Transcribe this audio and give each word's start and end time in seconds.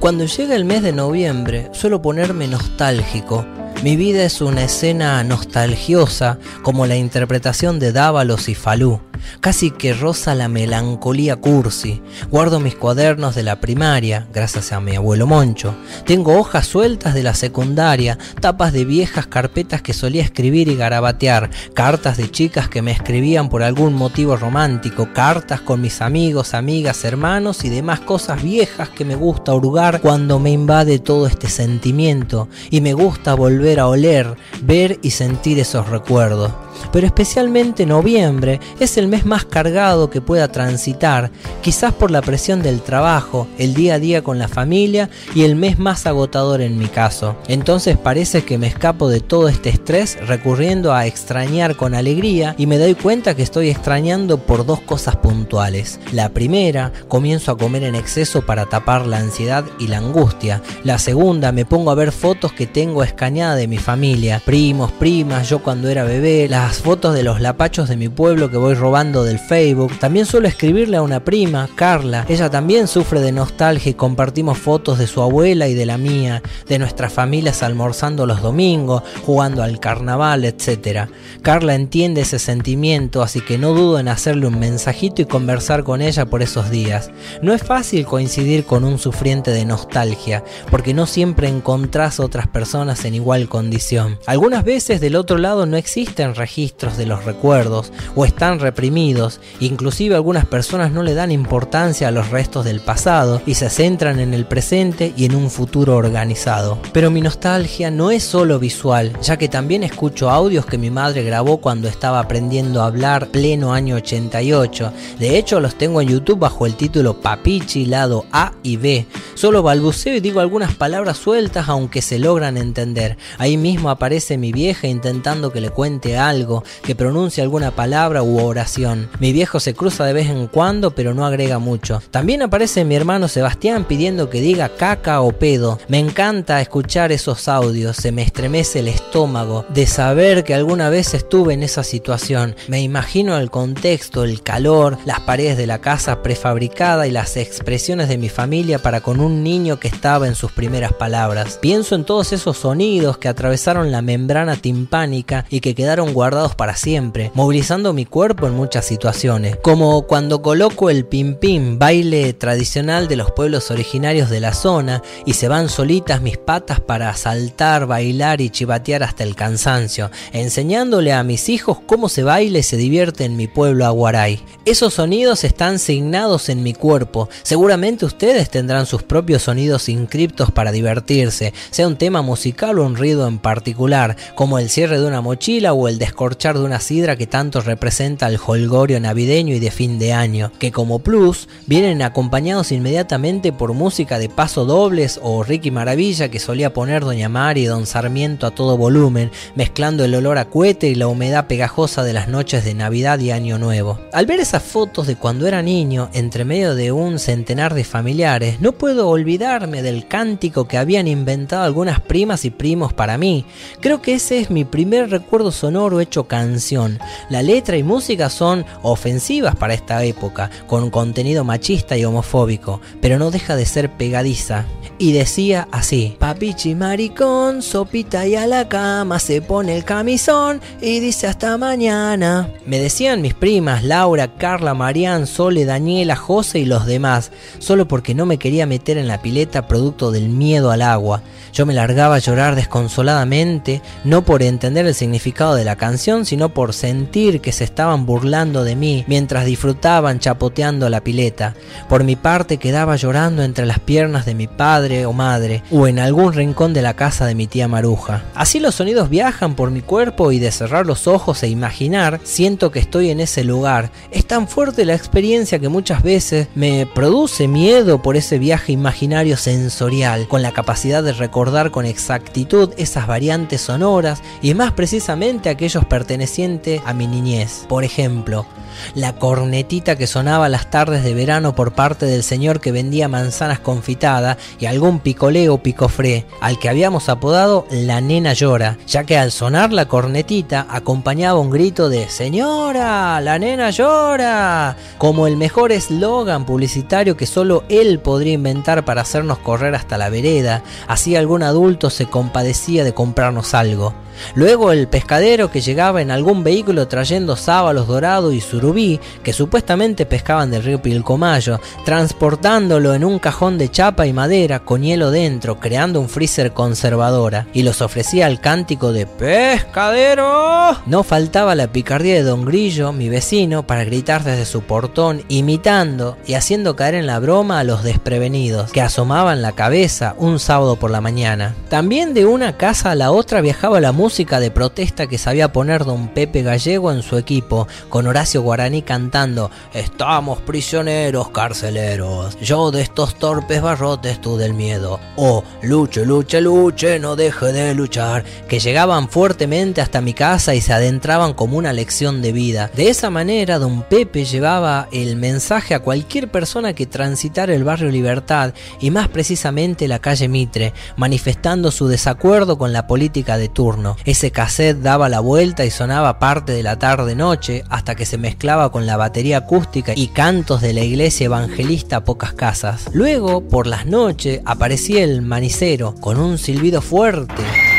Cuando 0.00 0.24
llega 0.24 0.56
el 0.56 0.64
mes 0.64 0.82
de 0.82 0.92
noviembre 0.92 1.68
suelo 1.72 2.00
ponerme 2.00 2.48
nostálgico. 2.48 3.44
Mi 3.82 3.96
vida 3.96 4.24
es 4.24 4.42
una 4.42 4.64
escena 4.64 5.24
nostalgiosa 5.24 6.38
como 6.60 6.86
la 6.86 6.96
interpretación 6.96 7.78
de 7.78 7.92
Dávalos 7.92 8.50
y 8.50 8.54
Falú 8.54 9.00
casi 9.40 9.70
que 9.70 9.94
roza 9.94 10.34
la 10.34 10.48
melancolía 10.48 11.36
cursi. 11.36 12.02
Guardo 12.30 12.60
mis 12.60 12.74
cuadernos 12.74 13.34
de 13.34 13.42
la 13.42 13.60
primaria, 13.60 14.26
gracias 14.32 14.72
a 14.72 14.80
mi 14.80 14.96
abuelo 14.96 15.26
Moncho. 15.26 15.74
Tengo 16.04 16.38
hojas 16.38 16.66
sueltas 16.66 17.14
de 17.14 17.22
la 17.22 17.34
secundaria, 17.34 18.18
tapas 18.40 18.72
de 18.72 18.84
viejas 18.84 19.26
carpetas 19.26 19.82
que 19.82 19.92
solía 19.92 20.22
escribir 20.22 20.68
y 20.68 20.76
garabatear, 20.76 21.50
cartas 21.74 22.16
de 22.16 22.30
chicas 22.30 22.68
que 22.68 22.82
me 22.82 22.92
escribían 22.92 23.48
por 23.48 23.62
algún 23.62 23.94
motivo 23.94 24.36
romántico, 24.36 25.08
cartas 25.12 25.60
con 25.60 25.80
mis 25.80 26.00
amigos, 26.02 26.54
amigas, 26.54 27.04
hermanos 27.04 27.64
y 27.64 27.68
demás 27.68 28.00
cosas 28.00 28.42
viejas 28.42 28.88
que 28.88 29.04
me 29.04 29.14
gusta 29.14 29.54
hurgar 29.54 30.00
cuando 30.00 30.38
me 30.38 30.50
invade 30.50 30.98
todo 30.98 31.26
este 31.26 31.48
sentimiento 31.48 32.48
y 32.70 32.80
me 32.80 32.94
gusta 32.94 33.34
volver 33.34 33.69
a 33.78 33.86
oler, 33.86 34.36
ver 34.62 34.98
y 35.02 35.10
sentir 35.10 35.60
esos 35.60 35.88
recuerdos 35.88 36.50
pero 36.92 37.06
especialmente 37.06 37.86
noviembre 37.86 38.60
es 38.78 38.96
el 38.96 39.08
mes 39.08 39.26
más 39.26 39.44
cargado 39.44 40.10
que 40.10 40.20
pueda 40.20 40.48
transitar, 40.48 41.30
quizás 41.62 41.92
por 41.92 42.10
la 42.10 42.22
presión 42.22 42.62
del 42.62 42.82
trabajo, 42.82 43.46
el 43.58 43.74
día 43.74 43.94
a 43.94 43.98
día 43.98 44.22
con 44.22 44.38
la 44.38 44.48
familia 44.48 45.10
y 45.34 45.44
el 45.44 45.56
mes 45.56 45.78
más 45.78 46.06
agotador 46.06 46.60
en 46.60 46.78
mi 46.78 46.86
caso. 46.86 47.36
Entonces 47.48 47.96
parece 47.96 48.44
que 48.44 48.58
me 48.58 48.66
escapo 48.66 49.08
de 49.08 49.20
todo 49.20 49.48
este 49.48 49.68
estrés 49.68 50.18
recurriendo 50.26 50.92
a 50.92 51.06
extrañar 51.06 51.76
con 51.76 51.94
alegría 51.94 52.54
y 52.58 52.66
me 52.66 52.78
doy 52.78 52.94
cuenta 52.94 53.34
que 53.34 53.42
estoy 53.42 53.70
extrañando 53.70 54.38
por 54.38 54.66
dos 54.66 54.80
cosas 54.80 55.16
puntuales. 55.16 56.00
La 56.12 56.30
primera, 56.30 56.92
comienzo 57.08 57.52
a 57.52 57.58
comer 57.58 57.84
en 57.84 57.94
exceso 57.94 58.42
para 58.42 58.66
tapar 58.66 59.06
la 59.06 59.18
ansiedad 59.18 59.64
y 59.78 59.88
la 59.88 59.98
angustia. 59.98 60.62
La 60.84 60.98
segunda, 60.98 61.52
me 61.52 61.64
pongo 61.64 61.90
a 61.90 61.94
ver 61.94 62.12
fotos 62.12 62.52
que 62.52 62.66
tengo 62.66 63.02
escaneadas 63.02 63.58
de 63.58 63.68
mi 63.68 63.78
familia, 63.78 64.42
primos, 64.44 64.92
primas, 64.92 65.48
yo 65.48 65.60
cuando 65.60 65.88
era 65.88 66.04
bebé, 66.04 66.48
las 66.48 66.69
fotos 66.78 67.14
de 67.14 67.22
los 67.22 67.40
lapachos 67.40 67.88
de 67.88 67.96
mi 67.96 68.08
pueblo 68.08 68.50
que 68.50 68.56
voy 68.56 68.74
robando 68.74 69.24
del 69.24 69.38
Facebook. 69.38 69.98
También 69.98 70.24
suelo 70.24 70.46
escribirle 70.46 70.96
a 70.96 71.02
una 71.02 71.24
prima, 71.24 71.68
Carla. 71.74 72.24
Ella 72.28 72.48
también 72.48 72.86
sufre 72.86 73.20
de 73.20 73.32
nostalgia 73.32 73.90
y 73.90 73.94
compartimos 73.94 74.58
fotos 74.58 74.98
de 74.98 75.06
su 75.06 75.20
abuela 75.20 75.68
y 75.68 75.74
de 75.74 75.86
la 75.86 75.98
mía, 75.98 76.42
de 76.68 76.78
nuestras 76.78 77.12
familias 77.12 77.62
almorzando 77.62 78.24
los 78.24 78.40
domingos, 78.40 79.02
jugando 79.26 79.62
al 79.62 79.80
carnaval, 79.80 80.44
etc. 80.44 81.08
Carla 81.42 81.74
entiende 81.74 82.20
ese 82.20 82.38
sentimiento, 82.38 83.22
así 83.22 83.40
que 83.40 83.58
no 83.58 83.74
dudo 83.74 83.98
en 83.98 84.08
hacerle 84.08 84.46
un 84.46 84.58
mensajito 84.58 85.22
y 85.22 85.26
conversar 85.26 85.82
con 85.82 86.00
ella 86.00 86.26
por 86.26 86.40
esos 86.40 86.70
días. 86.70 87.10
No 87.42 87.52
es 87.52 87.62
fácil 87.62 88.06
coincidir 88.06 88.64
con 88.64 88.84
un 88.84 88.98
sufriente 88.98 89.50
de 89.50 89.64
nostalgia, 89.64 90.44
porque 90.70 90.94
no 90.94 91.06
siempre 91.06 91.48
encontrás 91.48 92.20
otras 92.20 92.46
personas 92.46 93.04
en 93.04 93.14
igual 93.14 93.48
condición. 93.48 94.18
Algunas 94.26 94.64
veces 94.64 95.00
del 95.00 95.16
otro 95.16 95.36
lado 95.36 95.66
no 95.66 95.76
existen 95.76 96.34
registros 96.34 96.59
de 96.60 97.06
los 97.06 97.24
recuerdos 97.24 97.90
o 98.14 98.26
están 98.26 98.60
reprimidos, 98.60 99.40
inclusive 99.60 100.14
algunas 100.14 100.44
personas 100.44 100.92
no 100.92 101.02
le 101.02 101.14
dan 101.14 101.30
importancia 101.30 102.08
a 102.08 102.10
los 102.10 102.28
restos 102.28 102.66
del 102.66 102.80
pasado 102.80 103.40
y 103.46 103.54
se 103.54 103.70
centran 103.70 104.20
en 104.20 104.34
el 104.34 104.44
presente 104.44 105.14
y 105.16 105.24
en 105.24 105.36
un 105.36 105.50
futuro 105.50 105.96
organizado. 105.96 106.78
Pero 106.92 107.10
mi 107.10 107.22
nostalgia 107.22 107.90
no 107.90 108.10
es 108.10 108.24
solo 108.24 108.58
visual, 108.58 109.16
ya 109.22 109.38
que 109.38 109.48
también 109.48 109.82
escucho 109.84 110.28
audios 110.28 110.66
que 110.66 110.76
mi 110.76 110.90
madre 110.90 111.22
grabó 111.22 111.62
cuando 111.62 111.88
estaba 111.88 112.20
aprendiendo 112.20 112.82
a 112.82 112.86
hablar 112.86 113.28
pleno 113.28 113.72
año 113.72 113.96
88. 113.96 114.92
De 115.18 115.38
hecho 115.38 115.60
los 115.60 115.76
tengo 115.76 116.02
en 116.02 116.08
YouTube 116.08 116.40
bajo 116.40 116.66
el 116.66 116.76
título 116.76 117.22
Papichi 117.22 117.86
lado 117.86 118.26
A 118.32 118.52
y 118.62 118.76
B. 118.76 119.06
Solo 119.40 119.62
balbuceo 119.62 120.16
y 120.16 120.20
digo 120.20 120.40
algunas 120.40 120.74
palabras 120.74 121.16
sueltas 121.16 121.70
aunque 121.70 122.02
se 122.02 122.18
logran 122.18 122.58
entender. 122.58 123.16
Ahí 123.38 123.56
mismo 123.56 123.88
aparece 123.88 124.36
mi 124.36 124.52
vieja 124.52 124.86
intentando 124.86 125.50
que 125.50 125.62
le 125.62 125.70
cuente 125.70 126.18
algo 126.18 126.62
que 126.82 126.94
pronuncie 126.94 127.42
alguna 127.42 127.70
palabra 127.70 128.22
u 128.22 128.38
oración. 128.38 129.08
Mi 129.18 129.32
viejo 129.32 129.58
se 129.58 129.72
cruza 129.72 130.04
de 130.04 130.12
vez 130.12 130.28
en 130.28 130.46
cuando, 130.46 130.90
pero 130.90 131.14
no 131.14 131.24
agrega 131.24 131.58
mucho. 131.58 132.02
También 132.10 132.42
aparece 132.42 132.84
mi 132.84 132.94
hermano 132.94 133.28
Sebastián 133.28 133.86
pidiendo 133.86 134.28
que 134.28 134.42
diga 134.42 134.76
caca 134.76 135.22
o 135.22 135.32
pedo. 135.32 135.78
Me 135.88 135.98
encanta 135.98 136.60
escuchar 136.60 137.10
esos 137.10 137.48
audios, 137.48 137.96
se 137.96 138.12
me 138.12 138.20
estremece 138.20 138.80
el 138.80 138.88
estómago 138.88 139.64
de 139.70 139.86
saber 139.86 140.44
que 140.44 140.52
alguna 140.52 140.90
vez 140.90 141.14
estuve 141.14 141.54
en 141.54 141.62
esa 141.62 141.82
situación. 141.82 142.56
Me 142.68 142.82
imagino 142.82 143.38
el 143.38 143.50
contexto, 143.50 144.22
el 144.22 144.42
calor, 144.42 144.98
las 145.06 145.20
paredes 145.20 145.56
de 145.56 145.66
la 145.66 145.80
casa 145.80 146.22
prefabricada 146.22 147.06
y 147.06 147.10
las 147.10 147.38
expresiones 147.38 148.10
de 148.10 148.18
mi 148.18 148.28
familia 148.28 148.80
para 148.80 149.00
con 149.00 149.18
un 149.18 149.29
niño 149.30 149.80
que 149.80 149.88
estaba 149.88 150.26
en 150.26 150.34
sus 150.34 150.52
primeras 150.52 150.92
palabras. 150.92 151.58
Pienso 151.60 151.94
en 151.94 152.04
todos 152.04 152.32
esos 152.32 152.58
sonidos 152.58 153.18
que 153.18 153.28
atravesaron 153.28 153.90
la 153.90 154.02
membrana 154.02 154.56
timpánica 154.56 155.46
y 155.48 155.60
que 155.60 155.74
quedaron 155.74 156.12
guardados 156.12 156.54
para 156.54 156.76
siempre, 156.76 157.30
movilizando 157.34 157.92
mi 157.92 158.04
cuerpo 158.04 158.46
en 158.46 158.54
muchas 158.54 158.84
situaciones, 158.84 159.56
como 159.62 160.02
cuando 160.06 160.42
coloco 160.42 160.90
el 160.90 161.06
pim 161.06 161.34
pim, 161.36 161.78
baile 161.78 162.32
tradicional 162.32 163.08
de 163.08 163.16
los 163.16 163.30
pueblos 163.30 163.70
originarios 163.70 164.30
de 164.30 164.40
la 164.40 164.52
zona, 164.52 165.02
y 165.24 165.34
se 165.34 165.48
van 165.48 165.68
solitas 165.68 166.20
mis 166.20 166.36
patas 166.36 166.80
para 166.80 167.14
saltar, 167.14 167.86
bailar 167.86 168.40
y 168.40 168.50
chivatear 168.50 169.02
hasta 169.02 169.24
el 169.24 169.34
cansancio, 169.34 170.10
enseñándole 170.32 171.12
a 171.12 171.22
mis 171.22 171.48
hijos 171.48 171.78
cómo 171.86 172.08
se 172.08 172.22
baila 172.22 172.58
y 172.58 172.62
se 172.62 172.76
divierte 172.76 173.24
en 173.24 173.36
mi 173.36 173.46
pueblo 173.46 173.86
aguaray. 173.86 174.40
Esos 174.64 174.94
sonidos 174.94 175.44
están 175.44 175.78
signados 175.78 176.48
en 176.48 176.62
mi 176.62 176.74
cuerpo, 176.74 177.28
seguramente 177.42 178.04
ustedes 178.04 178.50
tendrán 178.50 178.86
sus 178.86 179.02
propios 179.02 179.19
sonidos 179.38 179.88
inscriptos 179.88 180.50
para 180.50 180.72
divertirse, 180.72 181.52
sea 181.70 181.86
un 181.86 181.96
tema 181.96 182.22
musical 182.22 182.78
o 182.78 182.86
un 182.86 182.96
ruido 182.96 183.28
en 183.28 183.38
particular, 183.38 184.16
como 184.34 184.58
el 184.58 184.70
cierre 184.70 184.98
de 184.98 185.06
una 185.06 185.20
mochila 185.20 185.72
o 185.72 185.88
el 185.88 185.98
descorchado 185.98 186.60
de 186.60 186.66
una 186.66 186.80
sidra 186.80 187.16
que 187.16 187.26
tanto 187.26 187.60
representa 187.60 188.26
el 188.26 188.38
holgorio 188.44 188.98
navideño 188.98 189.54
y 189.54 189.58
de 189.58 189.70
fin 189.70 189.98
de 189.98 190.12
año, 190.12 190.50
que 190.58 190.72
como 190.72 191.00
plus 191.00 191.48
vienen 191.66 192.02
acompañados 192.02 192.72
inmediatamente 192.72 193.52
por 193.52 193.72
música 193.72 194.18
de 194.18 194.28
paso 194.28 194.64
dobles 194.64 195.20
o 195.22 195.42
Ricky 195.42 195.70
Maravilla 195.70 196.30
que 196.30 196.40
solía 196.40 196.72
poner 196.72 197.04
Doña 197.04 197.28
Mari 197.28 197.62
y 197.62 197.66
Don 197.66 197.86
Sarmiento 197.86 198.46
a 198.46 198.50
todo 198.50 198.76
volumen, 198.76 199.30
mezclando 199.54 200.04
el 200.04 200.14
olor 200.14 200.38
a 200.38 200.46
cohete 200.46 200.88
y 200.88 200.94
la 200.94 201.08
humedad 201.08 201.46
pegajosa 201.46 202.02
de 202.02 202.12
las 202.12 202.28
noches 202.28 202.64
de 202.64 202.74
Navidad 202.74 203.18
y 203.20 203.30
Año 203.30 203.58
Nuevo. 203.58 204.00
Al 204.12 204.26
ver 204.26 204.40
esas 204.40 204.62
fotos 204.62 205.06
de 205.06 205.16
cuando 205.16 205.46
era 205.46 205.62
niño, 205.62 206.08
entre 206.14 206.44
medio 206.44 206.74
de 206.74 206.92
un 206.92 207.18
centenar 207.18 207.74
de 207.74 207.84
familiares, 207.84 208.60
no 208.60 208.72
puedo 208.72 209.09
olvidarme 209.10 209.82
del 209.82 210.06
cántico 210.06 210.66
que 210.66 210.78
habían 210.78 211.06
inventado 211.06 211.64
algunas 211.64 212.00
primas 212.00 212.44
y 212.44 212.50
primos 212.50 212.92
para 212.92 213.18
mí. 213.18 213.44
Creo 213.80 214.00
que 214.00 214.14
ese 214.14 214.40
es 214.40 214.50
mi 214.50 214.64
primer 214.64 215.10
recuerdo 215.10 215.52
sonoro 215.52 216.00
hecho 216.00 216.24
canción. 216.24 216.98
La 217.28 217.42
letra 217.42 217.76
y 217.76 217.82
música 217.82 218.30
son 218.30 218.64
ofensivas 218.82 219.56
para 219.56 219.74
esta 219.74 220.04
época, 220.04 220.50
con 220.66 220.90
contenido 220.90 221.44
machista 221.44 221.96
y 221.96 222.04
homofóbico, 222.04 222.80
pero 223.00 223.18
no 223.18 223.30
deja 223.30 223.56
de 223.56 223.66
ser 223.66 223.90
pegadiza. 223.90 224.66
Y 224.98 225.12
decía 225.12 225.66
así, 225.72 226.16
papichi 226.18 226.74
maricón, 226.74 227.62
sopita 227.62 228.26
y 228.26 228.36
a 228.36 228.46
la 228.46 228.68
cama 228.68 229.18
se 229.18 229.40
pone 229.40 229.74
el 229.74 229.84
camisón 229.84 230.60
y 230.82 231.00
dice 231.00 231.26
hasta 231.26 231.56
mañana. 231.56 232.50
Me 232.66 232.78
decían 232.78 233.22
mis 233.22 233.32
primas, 233.32 233.82
Laura, 233.82 234.36
Carla, 234.36 234.74
Marian, 234.74 235.26
Sole, 235.26 235.64
Daniela, 235.64 236.16
José 236.16 236.60
y 236.60 236.64
los 236.66 236.84
demás, 236.84 237.32
solo 237.58 237.88
porque 237.88 238.14
no 238.14 238.26
me 238.26 238.38
quería 238.38 238.66
meter 238.66 238.89
en 238.98 239.08
la 239.08 239.22
pileta 239.22 239.66
producto 239.66 240.10
del 240.10 240.28
miedo 240.28 240.70
al 240.70 240.82
agua. 240.82 241.22
Yo 241.52 241.66
me 241.66 241.74
largaba 241.74 242.16
a 242.16 242.20
llorar 242.20 242.54
desconsoladamente, 242.54 243.82
no 244.04 244.22
por 244.22 244.42
entender 244.42 244.86
el 244.86 244.94
significado 244.94 245.54
de 245.54 245.64
la 245.64 245.76
canción, 245.76 246.24
sino 246.24 246.50
por 246.50 246.72
sentir 246.72 247.40
que 247.40 247.52
se 247.52 247.64
estaban 247.64 248.06
burlando 248.06 248.62
de 248.62 248.76
mí 248.76 249.04
mientras 249.08 249.44
disfrutaban 249.44 250.20
chapoteando 250.20 250.88
la 250.88 251.02
pileta. 251.02 251.54
Por 251.88 252.04
mi 252.04 252.16
parte 252.16 252.58
quedaba 252.58 252.96
llorando 252.96 253.42
entre 253.42 253.66
las 253.66 253.80
piernas 253.80 254.26
de 254.26 254.34
mi 254.34 254.46
padre 254.46 255.06
o 255.06 255.12
madre, 255.12 255.62
o 255.70 255.86
en 255.86 255.98
algún 255.98 256.32
rincón 256.32 256.72
de 256.72 256.82
la 256.82 256.94
casa 256.94 257.26
de 257.26 257.34
mi 257.34 257.46
tía 257.46 257.68
Maruja. 257.68 258.22
Así 258.34 258.60
los 258.60 258.76
sonidos 258.76 259.10
viajan 259.10 259.54
por 259.54 259.70
mi 259.70 259.80
cuerpo 259.80 260.32
y 260.32 260.38
de 260.38 260.52
cerrar 260.52 260.86
los 260.86 261.06
ojos 261.06 261.42
e 261.42 261.48
imaginar, 261.48 262.20
siento 262.22 262.70
que 262.70 262.78
estoy 262.78 263.10
en 263.10 263.20
ese 263.20 263.44
lugar. 263.44 263.90
Es 264.10 264.26
tan 264.26 264.48
fuerte 264.48 264.84
la 264.84 264.94
experiencia 264.94 265.58
que 265.58 265.68
muchas 265.68 266.02
veces 266.02 266.48
me 266.54 266.86
produce 266.86 267.48
miedo 267.48 268.02
por 268.02 268.16
ese 268.16 268.38
viaje 268.38 268.72
imaginario 268.80 269.36
sensorial, 269.36 270.26
con 270.26 270.42
la 270.42 270.52
capacidad 270.52 271.02
de 271.02 271.12
recordar 271.12 271.70
con 271.70 271.84
exactitud 271.86 272.72
esas 272.78 273.06
variantes 273.06 273.60
sonoras 273.60 274.22
y 274.40 274.54
más 274.54 274.72
precisamente 274.72 275.50
aquellos 275.50 275.84
perteneciente 275.84 276.82
a 276.86 276.94
mi 276.94 277.06
niñez. 277.06 277.66
Por 277.68 277.84
ejemplo, 277.84 278.46
la 278.94 279.14
cornetita 279.14 279.96
que 279.96 280.06
sonaba 280.06 280.48
las 280.48 280.70
tardes 280.70 281.04
de 281.04 281.14
verano 281.14 281.54
por 281.54 281.72
parte 281.72 282.06
del 282.06 282.22
señor 282.22 282.60
que 282.60 282.72
vendía 282.72 283.08
manzanas 283.08 283.60
confitadas 283.60 284.38
y 284.58 284.66
algún 284.66 285.00
picoleo 285.00 285.54
o 285.54 285.62
picofré, 285.62 286.26
al 286.40 286.58
que 286.58 286.68
habíamos 286.68 287.08
apodado 287.08 287.66
la 287.70 288.00
nena 288.00 288.32
llora, 288.32 288.78
ya 288.86 289.04
que 289.04 289.18
al 289.18 289.32
sonar 289.32 289.72
la 289.72 289.86
cornetita 289.86 290.66
acompañaba 290.70 291.38
un 291.38 291.50
grito 291.50 291.88
de 291.88 292.08
Señora, 292.08 293.20
la 293.20 293.38
nena 293.38 293.70
llora, 293.70 294.76
como 294.98 295.26
el 295.26 295.36
mejor 295.36 295.72
eslogan 295.72 296.46
publicitario 296.46 297.16
que 297.16 297.26
solo 297.26 297.64
él 297.68 297.98
podría 297.98 298.32
inventar 298.32 298.69
para 298.84 299.02
hacernos 299.02 299.38
correr 299.38 299.74
hasta 299.74 299.98
la 299.98 300.08
vereda, 300.08 300.62
así 300.88 301.16
algún 301.16 301.42
adulto 301.42 301.90
se 301.90 302.06
compadecía 302.06 302.84
de 302.84 302.94
comprarnos 302.94 303.54
algo. 303.54 303.94
Luego 304.34 304.72
el 304.72 304.88
pescadero 304.88 305.50
que 305.50 305.60
llegaba 305.60 306.02
en 306.02 306.10
algún 306.10 306.44
vehículo 306.44 306.88
trayendo 306.88 307.36
sábalos 307.36 307.86
dorados 307.86 308.34
y 308.34 308.40
surubí, 308.40 309.00
que 309.22 309.32
supuestamente 309.32 310.06
pescaban 310.06 310.50
del 310.50 310.62
río 310.62 310.82
Pilcomayo, 310.82 311.60
transportándolo 311.84 312.94
en 312.94 313.04
un 313.04 313.18
cajón 313.18 313.58
de 313.58 313.70
chapa 313.70 314.06
y 314.06 314.12
madera 314.12 314.60
con 314.60 314.82
hielo 314.82 315.10
dentro, 315.10 315.58
creando 315.58 316.00
un 316.00 316.08
freezer 316.08 316.52
conservadora, 316.52 317.46
y 317.52 317.62
los 317.62 317.80
ofrecía 317.80 318.26
al 318.26 318.40
cántico 318.40 318.92
de 318.92 319.06
¡Pescadero! 319.06 320.76
No 320.86 321.02
faltaba 321.02 321.54
la 321.54 321.72
picardía 321.72 322.14
de 322.14 322.22
Don 322.22 322.44
Grillo, 322.44 322.92
mi 322.92 323.08
vecino, 323.08 323.66
para 323.66 323.84
gritar 323.84 324.24
desde 324.24 324.44
su 324.44 324.62
portón, 324.62 325.22
imitando 325.28 326.16
y 326.26 326.34
haciendo 326.34 326.76
caer 326.76 326.94
en 326.94 327.06
la 327.06 327.18
broma 327.18 327.60
a 327.60 327.64
los 327.64 327.82
desprevenidos, 327.82 328.59
que 328.72 328.80
asomaban 328.80 329.42
la 329.42 329.52
cabeza 329.52 330.14
un 330.18 330.38
sábado 330.38 330.76
por 330.76 330.90
la 330.90 331.00
mañana. 331.00 331.54
También 331.68 332.14
de 332.14 332.26
una 332.26 332.56
casa 332.56 332.90
a 332.90 332.94
la 332.94 333.10
otra 333.10 333.40
viajaba 333.40 333.80
la 333.80 333.92
música 333.92 334.40
de 334.40 334.50
protesta 334.50 335.06
que 335.06 335.18
sabía 335.18 335.52
poner 335.52 335.84
don 335.84 336.08
Pepe 336.08 336.42
Gallego 336.42 336.92
en 336.92 337.02
su 337.02 337.16
equipo, 337.16 337.68
con 337.88 338.06
Horacio 338.06 338.42
Guaraní 338.42 338.82
cantando 338.82 339.50
Estamos 339.72 340.40
prisioneros 340.40 341.30
carceleros, 341.30 342.38
yo 342.40 342.70
de 342.70 342.82
estos 342.82 343.16
torpes 343.16 343.62
barrotes 343.62 344.20
tú 344.20 344.36
del 344.36 344.54
miedo, 344.54 345.00
o 345.16 345.44
Luche, 345.62 346.04
luche, 346.04 346.40
luche, 346.40 346.98
no 346.98 347.16
deje 347.16 347.52
de 347.52 347.74
luchar, 347.74 348.24
que 348.48 348.58
llegaban 348.58 349.08
fuertemente 349.08 349.80
hasta 349.80 350.00
mi 350.00 350.14
casa 350.14 350.54
y 350.54 350.60
se 350.60 350.72
adentraban 350.72 351.34
como 351.34 351.56
una 351.56 351.72
lección 351.72 352.22
de 352.22 352.32
vida. 352.32 352.70
De 352.74 352.88
esa 352.88 353.10
manera 353.10 353.58
don 353.58 353.82
Pepe 353.82 354.24
llevaba 354.24 354.88
el 354.92 355.16
mensaje 355.16 355.74
a 355.74 355.80
cualquier 355.80 356.30
persona 356.30 356.72
que 356.72 356.86
transitara 356.86 357.54
el 357.54 357.64
barrio 357.64 357.90
Libertad 357.90 358.49
y 358.80 358.90
más 358.90 359.08
precisamente 359.08 359.88
la 359.88 359.98
calle 359.98 360.28
Mitre, 360.28 360.72
manifestando 360.96 361.70
su 361.70 361.88
desacuerdo 361.88 362.58
con 362.58 362.72
la 362.72 362.86
política 362.86 363.38
de 363.38 363.48
turno. 363.48 363.96
Ese 364.04 364.30
cassette 364.30 364.80
daba 364.80 365.08
la 365.08 365.20
vuelta 365.20 365.64
y 365.64 365.70
sonaba 365.70 366.18
parte 366.18 366.52
de 366.52 366.62
la 366.62 366.78
tarde-noche 366.78 367.64
hasta 367.68 367.94
que 367.94 368.06
se 368.06 368.18
mezclaba 368.18 368.70
con 368.70 368.86
la 368.86 368.96
batería 368.96 369.38
acústica 369.38 369.92
y 369.94 370.08
cantos 370.08 370.60
de 370.60 370.72
la 370.72 370.82
iglesia 370.82 371.26
evangelista 371.26 372.04
Pocas 372.04 372.32
Casas. 372.32 372.86
Luego, 372.92 373.40
por 373.42 373.66
las 373.66 373.86
noches, 373.86 374.40
aparecía 374.44 375.04
el 375.04 375.22
manicero 375.22 375.94
con 376.00 376.18
un 376.18 376.38
silbido 376.38 376.80
fuerte. 376.80 377.69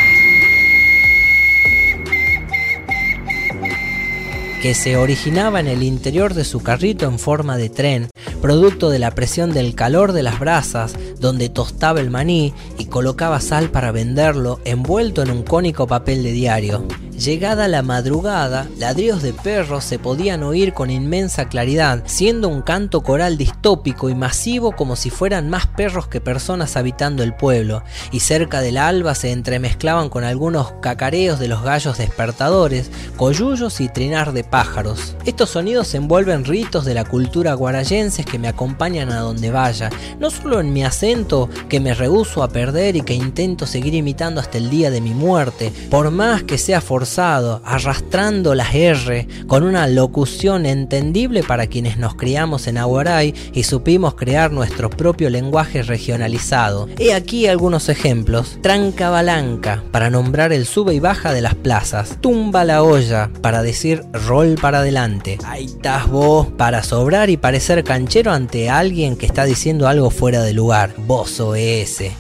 Que 4.62 4.76
se 4.76 4.96
originaba 4.96 5.60
en 5.60 5.68
el 5.68 5.82
interior 5.82 6.36
de 6.36 6.44
su 6.44 6.62
carrito 6.62 7.08
en 7.08 7.18
forma 7.18 7.58
de 7.58 7.70
tren, 7.70 8.10
producto 8.44 8.92
de 8.92 9.00
la 9.00 9.10
presión 9.10 9.54
del 9.54 9.74
calor 9.74 10.14
de 10.14 10.22
las 10.22 10.40
brasas, 10.40 10.94
donde 11.20 11.50
tostaba 11.50 12.00
el 12.00 12.12
maní 12.12 12.54
y 12.78 12.86
colocaba 12.86 13.42
sal 13.42 13.72
para 13.72 13.92
venderlo 13.92 14.60
envuelto 14.64 15.24
en 15.24 15.32
un 15.32 15.42
cónico 15.42 15.88
papel 15.88 16.22
de 16.22 16.32
diario. 16.32 16.86
Llegada 17.24 17.68
la 17.68 17.84
madrugada, 17.84 18.68
ladridos 18.80 19.22
de 19.22 19.32
perros 19.32 19.84
se 19.84 20.00
podían 20.00 20.42
oír 20.42 20.74
con 20.74 20.90
inmensa 20.90 21.50
claridad, 21.50 22.02
siendo 22.08 22.48
un 22.48 22.64
canto 22.64 23.04
coral 23.04 23.38
distópico 23.38 24.10
y 24.10 24.16
masivo 24.16 24.72
como 24.72 24.96
si 24.96 25.12
fueran 25.12 25.48
más 25.48 25.68
perros 25.68 26.08
que 26.08 26.20
personas 26.20 26.76
habitando 26.78 27.22
el 27.22 27.36
pueblo, 27.36 27.84
y 28.12 28.22
cerca 28.22 28.60
del 28.62 28.76
alba 28.76 29.14
se 29.14 29.32
entremezclaban 29.32 30.10
con 30.10 30.24
algunos 30.24 30.72
cacareos 30.82 31.38
de 31.38 31.48
los 31.48 31.62
gallos 31.62 32.00
despertadores, 32.00 32.90
coyullos 33.18 33.82
y 33.82 33.90
trinar 33.90 34.34
de 34.34 34.44
pájaros. 34.44 35.16
Estos 35.24 35.52
sonidos 35.52 35.94
envuelven 35.94 36.44
ritos 36.44 36.86
de 36.86 36.96
la 36.96 37.06
cultura 37.06 37.54
guarayenses 37.54 38.26
que 38.26 38.40
me 38.40 38.48
acompañan 38.48 39.12
a 39.12 39.20
donde 39.20 39.52
vaya, 39.52 39.92
no 40.18 40.32
solo 40.32 40.60
en 40.60 40.74
mi 40.74 40.84
acento 40.84 41.52
que 41.70 41.80
me 41.80 41.94
rehuso 41.94 42.42
a 42.42 42.50
perder 42.50 42.96
y 42.96 43.02
que 43.02 43.14
intento 43.14 43.68
seguir 43.68 43.94
imitando 43.94 44.42
hasta 44.42 44.58
el 44.58 44.72
día 44.72 44.90
de 44.90 45.02
mi 45.02 45.14
muerte, 45.14 45.72
por 45.92 46.10
más 46.10 46.42
que 46.42 46.58
sea 46.58 46.82
forzado 46.82 47.11
arrastrando 47.20 48.56
las 48.56 48.74
R 48.74 49.28
con 49.48 49.64
una 49.64 49.88
locución 49.88 50.66
entendible 50.66 51.44
para 51.44 51.68
quienes 51.68 51.98
nos 51.98 52.16
criamos 52.16 52.68
en 52.68 52.78
Aguaray 52.78 53.34
y 53.54 53.64
supimos 53.64 54.16
crear 54.16 54.52
nuestro 54.52 54.90
propio 54.90 55.30
lenguaje 55.30 55.84
regionalizado. 55.84 56.88
He 56.98 57.14
aquí 57.14 57.48
algunos 57.48 57.90
ejemplos. 57.90 58.58
Trancabalanca, 58.62 59.84
para 59.92 60.10
nombrar 60.10 60.54
el 60.54 60.66
sube 60.66 60.94
y 60.94 61.00
baja 61.00 61.34
de 61.34 61.42
las 61.42 61.56
plazas. 61.56 62.18
Tumba 62.22 62.64
la 62.64 62.84
olla, 62.84 63.30
para 63.42 63.62
decir 63.62 64.04
rol 64.14 64.56
para 64.62 64.80
adelante. 64.80 65.38
Ahí 65.46 65.66
estás 65.66 66.08
vos, 66.08 66.48
para 66.58 66.84
sobrar 66.84 67.30
y 67.30 67.38
parecer 67.38 67.84
canchero 67.84 68.32
ante 68.32 68.70
alguien 68.70 69.18
que 69.18 69.26
está 69.26 69.46
diciendo 69.46 69.88
algo 69.88 70.10
fuera 70.10 70.44
de 70.44 70.54
lugar. 70.54 70.94
Vos 71.08 71.42
ese 71.56 72.12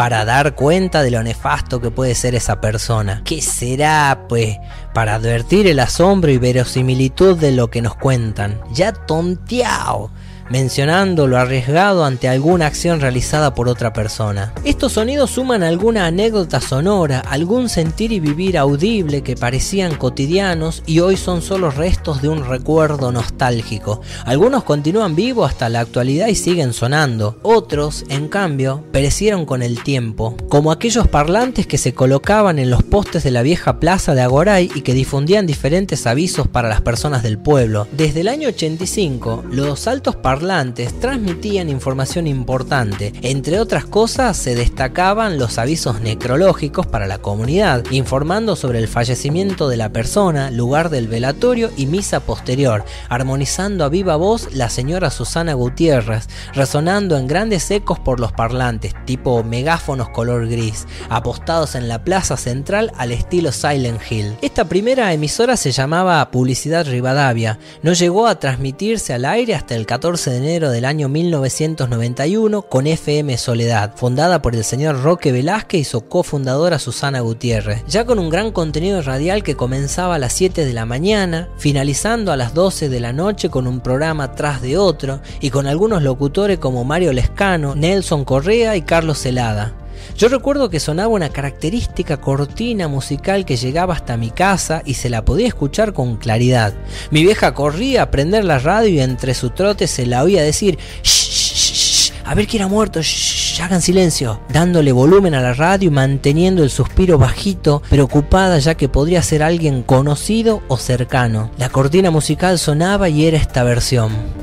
para 0.00 0.24
dar 0.24 0.54
cuenta 0.54 1.02
de 1.02 1.10
lo 1.10 1.22
nefasto 1.22 1.78
que 1.78 1.90
puede 1.90 2.14
ser 2.14 2.34
esa 2.34 2.58
persona. 2.58 3.20
¿Qué 3.22 3.42
será, 3.42 4.24
pues? 4.30 4.56
Para 4.94 5.14
advertir 5.14 5.66
el 5.66 5.78
asombro 5.80 6.30
y 6.30 6.38
verosimilitud 6.38 7.36
de 7.36 7.52
lo 7.52 7.70
que 7.70 7.82
nos 7.82 7.94
cuentan. 7.94 8.60
Ya 8.72 8.92
tonteado 8.92 10.10
mencionando 10.50 11.28
lo 11.28 11.38
arriesgado 11.38 12.04
ante 12.04 12.28
alguna 12.28 12.66
acción 12.66 13.00
realizada 13.00 13.54
por 13.54 13.68
otra 13.68 13.92
persona. 13.92 14.52
Estos 14.64 14.92
sonidos 14.92 15.30
suman 15.30 15.62
alguna 15.62 16.06
anécdota 16.06 16.60
sonora, 16.60 17.20
algún 17.20 17.68
sentir 17.68 18.12
y 18.12 18.20
vivir 18.20 18.58
audible 18.58 19.22
que 19.22 19.36
parecían 19.36 19.94
cotidianos 19.94 20.82
y 20.86 21.00
hoy 21.00 21.16
son 21.16 21.40
solo 21.40 21.70
restos 21.70 22.20
de 22.20 22.28
un 22.28 22.44
recuerdo 22.44 23.12
nostálgico. 23.12 24.02
Algunos 24.24 24.64
continúan 24.64 25.14
vivos 25.14 25.48
hasta 25.48 25.68
la 25.68 25.80
actualidad 25.80 26.26
y 26.26 26.34
siguen 26.34 26.72
sonando. 26.72 27.38
Otros, 27.42 28.04
en 28.08 28.28
cambio, 28.28 28.84
perecieron 28.90 29.46
con 29.46 29.62
el 29.62 29.82
tiempo, 29.84 30.36
como 30.48 30.72
aquellos 30.72 31.06
parlantes 31.06 31.68
que 31.68 31.78
se 31.78 31.94
colocaban 31.94 32.58
en 32.58 32.70
los 32.70 32.82
postes 32.82 33.22
de 33.22 33.30
la 33.30 33.42
vieja 33.42 33.78
plaza 33.78 34.14
de 34.14 34.22
Agoray 34.22 34.70
que 34.82 34.94
difundían 34.94 35.46
diferentes 35.46 36.06
avisos 36.06 36.48
para 36.48 36.68
las 36.68 36.80
personas 36.80 37.22
del 37.22 37.38
pueblo. 37.38 37.86
Desde 37.92 38.20
el 38.20 38.28
año 38.28 38.48
85, 38.48 39.44
los 39.50 39.86
altos 39.86 40.16
parlantes 40.16 40.98
transmitían 41.00 41.68
información 41.68 42.26
importante. 42.26 43.12
Entre 43.22 43.60
otras 43.60 43.84
cosas, 43.84 44.36
se 44.36 44.54
destacaban 44.54 45.38
los 45.38 45.58
avisos 45.58 46.00
necrológicos 46.00 46.86
para 46.86 47.06
la 47.06 47.18
comunidad, 47.18 47.84
informando 47.90 48.56
sobre 48.56 48.78
el 48.78 48.88
fallecimiento 48.88 49.68
de 49.68 49.76
la 49.76 49.90
persona, 49.90 50.50
lugar 50.50 50.90
del 50.90 51.08
velatorio 51.08 51.70
y 51.76 51.86
misa 51.86 52.20
posterior, 52.20 52.84
armonizando 53.08 53.84
a 53.84 53.88
viva 53.88 54.16
voz 54.16 54.54
la 54.54 54.70
señora 54.70 55.10
Susana 55.10 55.54
Gutiérrez, 55.54 56.28
resonando 56.54 57.16
en 57.16 57.26
grandes 57.26 57.70
ecos 57.70 57.98
por 57.98 58.20
los 58.20 58.32
parlantes, 58.32 58.94
tipo 59.04 59.42
megáfonos 59.42 60.08
color 60.10 60.48
gris, 60.48 60.86
apostados 61.08 61.74
en 61.74 61.88
la 61.88 62.04
plaza 62.04 62.36
central 62.36 62.92
al 62.96 63.12
estilo 63.12 63.52
Silent 63.52 64.00
Hill. 64.10 64.36
Esta 64.42 64.64
primera 64.70 65.12
emisora 65.12 65.56
se 65.56 65.72
llamaba 65.72 66.30
Publicidad 66.30 66.86
Rivadavia, 66.86 67.58
no 67.82 67.92
llegó 67.92 68.28
a 68.28 68.38
transmitirse 68.38 69.12
al 69.12 69.24
aire 69.24 69.56
hasta 69.56 69.74
el 69.74 69.84
14 69.84 70.30
de 70.30 70.36
enero 70.36 70.70
del 70.70 70.84
año 70.84 71.08
1991 71.08 72.62
con 72.62 72.86
FM 72.86 73.36
Soledad, 73.36 73.96
fundada 73.96 74.40
por 74.42 74.54
el 74.54 74.62
señor 74.62 75.02
Roque 75.02 75.32
Velázquez 75.32 75.80
y 75.80 75.82
su 75.82 76.02
cofundadora 76.02 76.78
Susana 76.78 77.18
Gutiérrez, 77.18 77.82
ya 77.88 78.04
con 78.04 78.20
un 78.20 78.30
gran 78.30 78.52
contenido 78.52 79.02
radial 79.02 79.42
que 79.42 79.56
comenzaba 79.56 80.14
a 80.14 80.18
las 80.20 80.34
7 80.34 80.64
de 80.64 80.72
la 80.72 80.86
mañana, 80.86 81.48
finalizando 81.58 82.30
a 82.30 82.36
las 82.36 82.54
12 82.54 82.88
de 82.88 83.00
la 83.00 83.12
noche 83.12 83.50
con 83.50 83.66
un 83.66 83.80
programa 83.80 84.36
tras 84.36 84.62
de 84.62 84.78
otro 84.78 85.20
y 85.40 85.50
con 85.50 85.66
algunos 85.66 86.04
locutores 86.04 86.60
como 86.60 86.84
Mario 86.84 87.12
Lescano, 87.12 87.74
Nelson 87.74 88.24
Correa 88.24 88.76
y 88.76 88.82
Carlos 88.82 89.18
Celada. 89.18 89.79
Yo 90.16 90.28
recuerdo 90.28 90.70
que 90.70 90.80
sonaba 90.80 91.08
una 91.08 91.30
característica 91.30 92.18
cortina 92.18 92.88
musical 92.88 93.44
que 93.44 93.56
llegaba 93.56 93.94
hasta 93.94 94.16
mi 94.16 94.30
casa 94.30 94.82
y 94.84 94.94
se 94.94 95.10
la 95.10 95.24
podía 95.24 95.48
escuchar 95.48 95.92
con 95.92 96.16
claridad. 96.16 96.74
Mi 97.10 97.22
vieja 97.22 97.54
corría 97.54 98.02
a 98.02 98.10
prender 98.10 98.44
la 98.44 98.58
radio 98.58 98.90
y 98.90 99.00
entre 99.00 99.34
su 99.34 99.50
trote 99.50 99.86
se 99.86 100.06
la 100.06 100.22
oía 100.22 100.42
decir 100.42 100.78
shh, 101.02 102.12
a 102.24 102.34
ver 102.34 102.46
quién 102.46 102.62
ha 102.62 102.68
muerto, 102.68 103.00
shh, 103.02 103.60
hagan 103.60 103.82
silencio, 103.82 104.40
dándole 104.50 104.92
volumen 104.92 105.34
a 105.34 105.40
la 105.40 105.54
radio 105.54 105.88
y 105.88 105.92
manteniendo 105.92 106.62
el 106.62 106.70
suspiro 106.70 107.18
bajito, 107.18 107.82
preocupada 107.88 108.58
ya 108.58 108.74
que 108.74 108.88
podría 108.88 109.22
ser 109.22 109.42
alguien 109.42 109.82
conocido 109.82 110.62
o 110.68 110.76
cercano. 110.76 111.50
La 111.58 111.68
cortina 111.68 112.10
musical 112.10 112.58
sonaba 112.58 113.08
y 113.08 113.26
era 113.26 113.36
esta 113.36 113.62
versión. 113.64 114.39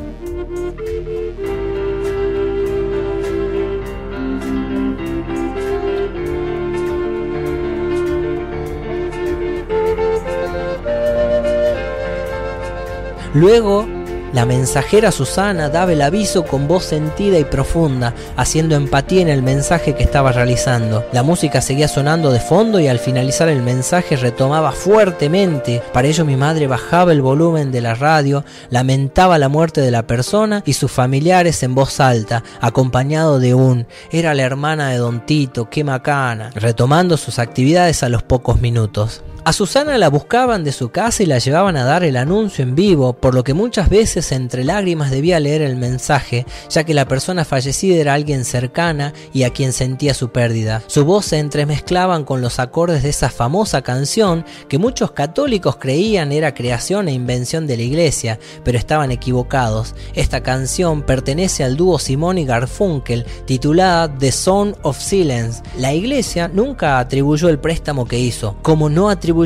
Luego 13.38 13.86
la 14.34 14.48
mensajera 14.48 15.12
Susana 15.12 15.70
daba 15.70 15.94
el 15.94 16.01
aviso 16.01 16.44
con 16.44 16.67
voz 16.67 16.86
sentida 16.86 17.38
y 17.38 17.44
profunda, 17.44 18.15
haciendo 18.36 18.74
empatía 18.75 19.22
en 19.22 19.29
el 19.29 19.44
mensaje 19.44 19.94
que 19.94 20.01
estaba 20.01 20.32
realizando. 20.32 21.06
La 21.13 21.22
música 21.22 21.62
seguía 21.62 21.88
sonando 21.88 22.32
de 22.32 22.39
fondo 22.39 22.79
y 22.79 22.88
al 22.88 22.98
finalizar 22.98 23.48
el 23.48 23.62
mensaje 23.62 24.15
retomaba 24.15 24.72
fuertemente. 24.72 25.84
Para 25.94 26.08
ello 26.08 26.25
mi 26.25 26.36
madre 26.36 26.65
bajaba 26.65 27.12
el 27.12 27.22
volumen 27.22 27.72
de 27.72 27.82
la 27.82 27.94
radio, 27.94 28.44
lamentaba 28.72 29.38
la 29.38 29.50
muerte 29.50 29.82
de 29.82 29.91
la 29.91 30.08
persona 30.08 30.63
y 30.65 30.74
sus 30.74 30.91
familiares 30.91 31.62
en 31.62 31.75
voz 31.75 32.00
alta, 32.00 32.44
acompañado 32.60 33.39
de 33.39 33.53
un 33.53 33.86
era 34.12 34.34
la 34.34 34.41
hermana 34.41 34.89
de 34.89 34.98
Don 34.98 35.27
Tito, 35.27 35.70
qué 35.70 35.84
macana, 35.84 36.50
retomando 36.56 37.17
sus 37.17 37.38
actividades 37.38 38.01
a 38.01 38.10
los 38.10 38.24
pocos 38.24 38.62
minutos. 38.62 39.22
A 39.48 39.54
Susana 39.54 39.98
la 39.98 40.10
buscaban 40.10 40.66
de 40.66 40.74
su 40.74 40.89
casa 40.89 41.24
y 41.24 41.25
la 41.25 41.38
llevaban 41.38 41.77
a 41.77 41.86
dar 41.86 42.04
el 42.04 42.18
anuncio 42.18 42.63
en 42.63 42.75
vivo, 42.75 43.13
por 43.13 43.34
lo 43.34 43.46
que 43.46 43.54
muchas 43.54 43.88
veces 43.88 44.34
entre 44.34 44.66
lágrimas 44.66 45.10
debía 45.10 45.39
leer 45.39 45.62
el 45.62 45.77
mensaje, 45.77 46.46
ya 46.70 46.84
que 46.84 46.94
la 46.94 47.08
persona 47.08 47.46
fallecida 47.46 47.96
era 47.96 48.13
alguien 48.13 48.44
cercana 48.44 49.13
y 49.32 49.44
a 49.44 49.51
quien 49.51 49.72
sentía 49.72 50.13
su 50.13 50.34
pérdida. 50.34 50.84
Su 50.88 51.06
voz 51.06 51.27
se 51.27 51.39
entremezclaban 51.39 52.25
con 52.25 52.42
los 52.42 52.60
acordes 52.60 53.04
de 53.04 53.10
esa 53.10 53.30
famosa 53.30 53.84
canción 53.84 54.44
que 54.68 54.80
muchos 54.80 55.12
católicos 55.12 55.77
creían 55.77 56.34
era 56.34 56.54
creación 56.54 57.08
e 57.08 57.13
invención 57.13 57.68
de 57.68 57.77
la 57.77 57.84
iglesia, 57.84 58.39
pero 58.66 58.77
estaban 58.77 59.12
equivocados. 59.12 59.96
Esta 60.13 60.44
canción 60.44 61.04
pertenece 61.04 61.63
al 61.63 61.77
dúo 61.77 62.00
Simón 62.00 62.38
y 62.38 62.44
Garfunkel, 62.44 63.25
titulada 63.46 64.13
The 64.13 64.34
Song 64.34 64.74
of 64.82 65.00
Silence. 65.00 65.63
La 65.77 65.94
iglesia 65.94 66.50
nunca 66.50 67.00
atribuyó 67.00 67.48
el 67.48 67.60
préstamo 67.60 68.04
que 68.04 68.20
hizo, 68.20 68.58
como 68.62 68.89
no 68.89 69.10
atribuyó 69.10 69.37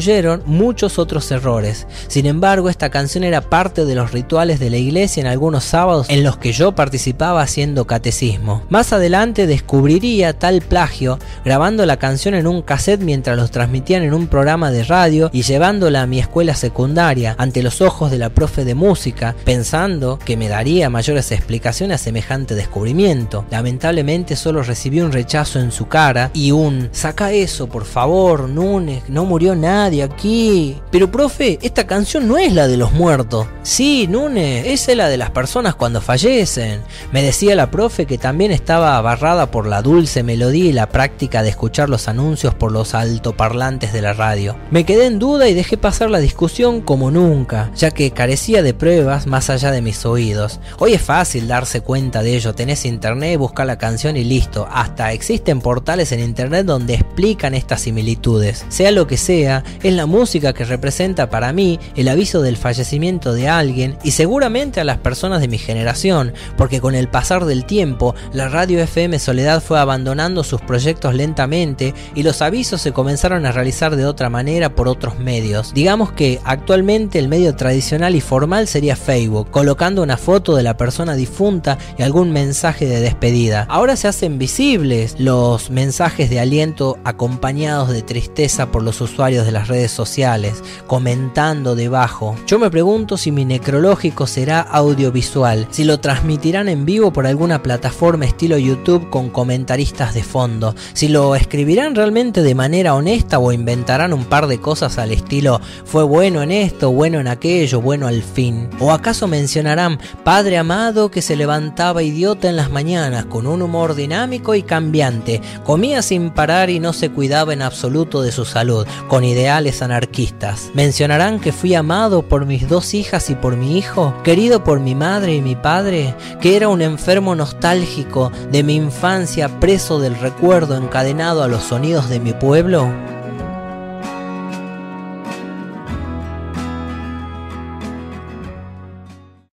muchos 0.45 0.99
otros 0.99 1.29
errores. 1.31 1.85
Sin 2.07 2.25
embargo, 2.25 2.69
esta 2.69 2.89
canción 2.89 3.25
era 3.25 3.41
parte 3.41 3.83
de 3.83 3.95
los 3.95 4.11
rituales 4.11 4.59
de 4.59 4.69
la 4.69 4.77
iglesia 4.77 5.19
en 5.19 5.27
algunos 5.27 5.65
sábados 5.65 6.07
en 6.09 6.23
los 6.23 6.37
que 6.37 6.53
yo 6.53 6.71
participaba 6.71 7.41
haciendo 7.41 7.85
catecismo. 7.85 8.63
Más 8.69 8.93
adelante 8.93 9.47
descubriría 9.47 10.31
tal 10.31 10.61
plagio 10.61 11.19
grabando 11.43 11.85
la 11.85 11.97
canción 11.97 12.35
en 12.35 12.47
un 12.47 12.61
cassette 12.61 13.01
mientras 13.01 13.35
los 13.35 13.51
transmitían 13.51 14.03
en 14.03 14.13
un 14.13 14.27
programa 14.27 14.71
de 14.71 14.83
radio 14.85 15.29
y 15.33 15.41
llevándola 15.41 16.03
a 16.03 16.07
mi 16.07 16.19
escuela 16.19 16.55
secundaria 16.55 17.35
ante 17.37 17.61
los 17.61 17.81
ojos 17.81 18.11
de 18.11 18.17
la 18.17 18.29
profe 18.29 18.63
de 18.63 18.75
música, 18.75 19.35
pensando 19.43 20.19
que 20.23 20.37
me 20.37 20.47
daría 20.47 20.89
mayores 20.89 21.31
explicaciones 21.31 21.95
a 21.95 22.03
semejante 22.03 22.55
descubrimiento. 22.55 23.45
Lamentablemente 23.51 24.37
solo 24.37 24.63
recibí 24.63 25.01
un 25.01 25.11
rechazo 25.11 25.59
en 25.59 25.71
su 25.71 25.87
cara 25.87 26.31
y 26.33 26.51
un 26.51 26.89
saca 26.93 27.33
eso 27.33 27.67
por 27.67 27.83
favor, 27.83 28.47
Nunes, 28.47 29.03
no 29.09 29.25
murió 29.25 29.55
nadie 29.55 29.80
aquí. 29.85 30.79
Pero 30.91 31.11
profe, 31.11 31.57
esta 31.61 31.87
canción 31.87 32.27
no 32.27 32.37
es 32.37 32.53
la 32.53 32.67
de 32.67 32.77
los 32.77 32.91
muertos. 32.91 33.47
Sí, 33.63 34.07
Nune, 34.07 34.71
es 34.71 34.87
la 34.95 35.09
de 35.09 35.17
las 35.17 35.31
personas 35.31 35.75
cuando 35.75 36.01
fallecen. 36.01 36.81
Me 37.11 37.23
decía 37.23 37.55
la 37.55 37.71
profe 37.71 38.05
que 38.05 38.17
también 38.17 38.51
estaba 38.51 38.97
abarrada 38.97 39.51
por 39.51 39.67
la 39.67 39.81
dulce 39.81 40.21
melodía 40.23 40.65
y 40.65 40.73
la 40.73 40.89
práctica 40.89 41.43
de 41.43 41.49
escuchar 41.49 41.89
los 41.89 42.07
anuncios 42.07 42.53
por 42.53 42.71
los 42.71 42.93
altoparlantes 42.93 43.93
de 43.93 44.01
la 44.01 44.13
radio. 44.13 44.55
Me 44.69 44.83
quedé 44.83 45.05
en 45.05 45.19
duda 45.19 45.47
y 45.47 45.53
dejé 45.53 45.77
pasar 45.77 46.09
la 46.09 46.19
discusión 46.19 46.81
como 46.81 47.09
nunca, 47.09 47.71
ya 47.75 47.91
que 47.91 48.11
carecía 48.11 48.61
de 48.61 48.73
pruebas 48.73 49.27
más 49.27 49.49
allá 49.49 49.71
de 49.71 49.81
mis 49.81 50.05
oídos. 50.05 50.59
Hoy 50.77 50.93
es 50.93 51.01
fácil 51.01 51.47
darse 51.47 51.81
cuenta 51.81 52.21
de 52.21 52.35
ello, 52.35 52.53
tenés 52.53 52.85
internet, 52.85 53.37
busca 53.37 53.65
la 53.65 53.77
canción 53.77 54.17
y 54.17 54.23
listo. 54.23 54.67
Hasta 54.71 55.13
existen 55.13 55.61
portales 55.61 56.11
en 56.11 56.19
internet 56.19 56.65
donde 56.65 56.95
explican 56.95 57.53
estas 57.53 57.81
similitudes. 57.81 58.65
Sea 58.69 58.91
lo 58.91 59.07
que 59.07 59.17
sea, 59.17 59.60
es 59.83 59.93
la 59.93 60.05
música 60.05 60.53
que 60.53 60.65
representa 60.65 61.29
para 61.29 61.53
mí 61.53 61.79
el 61.95 62.07
aviso 62.07 62.41
del 62.41 62.57
fallecimiento 62.57 63.33
de 63.33 63.49
alguien 63.49 63.97
y 64.03 64.11
seguramente 64.11 64.79
a 64.79 64.83
las 64.83 64.97
personas 64.97 65.41
de 65.41 65.47
mi 65.47 65.57
generación, 65.57 66.33
porque 66.57 66.81
con 66.81 66.95
el 66.95 67.07
pasar 67.07 67.45
del 67.45 67.65
tiempo 67.65 68.15
la 68.33 68.49
radio 68.49 68.79
FM 68.79 69.19
Soledad 69.19 69.61
fue 69.61 69.79
abandonando 69.79 70.43
sus 70.43 70.61
proyectos 70.61 71.13
lentamente 71.15 71.93
y 72.15 72.23
los 72.23 72.41
avisos 72.41 72.81
se 72.81 72.93
comenzaron 72.93 73.45
a 73.45 73.51
realizar 73.51 73.95
de 73.95 74.05
otra 74.05 74.29
manera 74.29 74.75
por 74.75 74.87
otros 74.87 75.19
medios. 75.19 75.73
Digamos 75.73 76.11
que 76.11 76.39
actualmente 76.43 77.19
el 77.19 77.27
medio 77.27 77.55
tradicional 77.55 78.15
y 78.15 78.21
formal 78.21 78.67
sería 78.67 78.95
Facebook, 78.95 79.49
colocando 79.51 80.03
una 80.03 80.17
foto 80.17 80.55
de 80.55 80.63
la 80.63 80.77
persona 80.77 81.15
difunta 81.15 81.77
y 81.97 82.03
algún 82.03 82.31
mensaje 82.31 82.85
de 82.85 82.99
despedida. 82.99 83.65
Ahora 83.69 83.95
se 83.95 84.07
hacen 84.07 84.37
visibles 84.37 85.15
los 85.19 85.69
mensajes 85.69 86.29
de 86.29 86.39
aliento 86.39 86.97
acompañados 87.03 87.89
de 87.89 88.01
tristeza 88.01 88.71
por 88.71 88.83
los 88.83 89.01
usuarios 89.01 89.45
de 89.45 89.50
las 89.51 89.67
redes 89.67 89.91
sociales, 89.91 90.63
comentando 90.87 91.75
debajo. 91.75 92.35
Yo 92.47 92.59
me 92.59 92.69
pregunto 92.69 93.17
si 93.17 93.31
mi 93.31 93.45
necrológico 93.45 94.27
será 94.27 94.61
audiovisual, 94.61 95.67
si 95.71 95.83
lo 95.83 95.99
transmitirán 95.99 96.69
en 96.69 96.85
vivo 96.85 97.13
por 97.13 97.27
alguna 97.27 97.61
plataforma 97.61 98.25
estilo 98.25 98.57
YouTube 98.57 99.09
con 99.09 99.29
comentaristas 99.29 100.13
de 100.13 100.23
fondo, 100.23 100.75
si 100.93 101.07
lo 101.07 101.35
escribirán 101.35 101.95
realmente 101.95 102.41
de 102.41 102.55
manera 102.55 102.95
honesta 102.95 103.39
o 103.39 103.51
inventarán 103.51 104.13
un 104.13 104.25
par 104.25 104.47
de 104.47 104.59
cosas 104.59 104.97
al 104.97 105.11
estilo 105.11 105.61
fue 105.85 106.03
bueno 106.03 106.41
en 106.41 106.51
esto, 106.51 106.91
bueno 106.91 107.19
en 107.19 107.27
aquello, 107.27 107.81
bueno 107.81 108.07
al 108.07 108.23
fin. 108.23 108.69
O 108.79 108.91
acaso 108.91 109.27
mencionarán 109.27 109.99
Padre 110.23 110.57
amado 110.57 111.11
que 111.11 111.21
se 111.21 111.35
levantaba 111.35 112.03
idiota 112.03 112.49
en 112.49 112.55
las 112.55 112.71
mañanas 112.71 113.25
con 113.25 113.47
un 113.47 113.61
humor 113.61 113.95
dinámico 113.95 114.55
y 114.55 114.63
cambiante, 114.63 115.41
comía 115.63 116.01
sin 116.01 116.29
parar 116.31 116.69
y 116.69 116.79
no 116.79 116.93
se 116.93 117.09
cuidaba 117.09 117.53
en 117.53 117.61
absoluto 117.61 118.21
de 118.21 118.31
su 118.31 118.45
salud, 118.45 118.85
con 119.07 119.23
ideas 119.23 119.40
anarquistas. 119.49 120.71
Mencionarán 120.73 121.39
que 121.39 121.51
fui 121.51 121.75
amado 121.75 122.21
por 122.23 122.45
mis 122.45 122.67
dos 122.67 122.93
hijas 122.93 123.29
y 123.29 123.35
por 123.35 123.55
mi 123.55 123.77
hijo, 123.77 124.13
querido 124.23 124.63
por 124.63 124.79
mi 124.79 124.95
madre 124.95 125.35
y 125.35 125.41
mi 125.41 125.55
padre, 125.55 126.15
que 126.41 126.55
era 126.55 126.69
un 126.69 126.81
enfermo 126.81 127.35
nostálgico 127.35 128.31
de 128.51 128.63
mi 128.63 128.75
infancia 128.75 129.59
preso 129.59 129.99
del 129.99 130.19
recuerdo 130.19 130.75
encadenado 130.77 131.43
a 131.43 131.47
los 131.47 131.63
sonidos 131.63 132.09
de 132.09 132.19
mi 132.19 132.33
pueblo. 132.33 132.91